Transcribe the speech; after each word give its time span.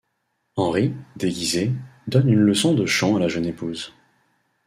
Henry, 0.57 0.95
déguisé, 1.15 1.71
donne 2.07 2.27
une 2.27 2.39
leçon 2.39 2.73
de 2.73 2.87
chant 2.87 3.15
à 3.15 3.19
la 3.19 3.27
jeune 3.27 3.45
épouse. 3.45 3.93